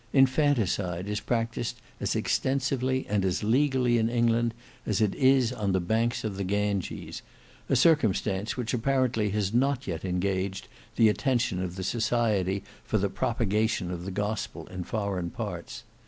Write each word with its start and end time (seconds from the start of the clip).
Infanticide 0.13 1.07
is 1.07 1.19
practised 1.19 1.79
as 1.99 2.15
extensively 2.15 3.05
and 3.07 3.23
as 3.23 3.43
legally 3.43 3.99
in 3.99 4.09
England, 4.09 4.55
as 4.83 4.99
it 4.99 5.13
is 5.13 5.53
on 5.53 5.73
the 5.73 5.79
banks 5.79 6.23
of 6.23 6.37
the 6.37 6.43
Ganges; 6.43 7.21
a 7.69 7.75
circumstance 7.75 8.57
which 8.57 8.73
apparently 8.73 9.29
has 9.29 9.53
not 9.53 9.85
yet 9.85 10.03
engaged 10.03 10.67
the 10.95 11.07
attention 11.07 11.61
of 11.61 11.75
the 11.75 11.83
Society 11.83 12.63
for 12.83 12.97
the 12.97 13.11
Propagation 13.11 13.91
of 13.91 14.03
the 14.03 14.09
Gospel 14.09 14.65
in 14.69 14.83
Foreign 14.85 15.29
Parts. 15.29 15.83